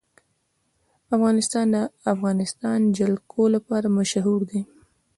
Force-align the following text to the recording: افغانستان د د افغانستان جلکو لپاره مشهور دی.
افغانستان 1.15 1.65
د 1.71 1.75
د 1.75 1.77
افغانستان 2.13 2.79
جلکو 2.97 3.43
لپاره 3.55 3.87
مشهور 3.99 4.39
دی. 4.51 4.61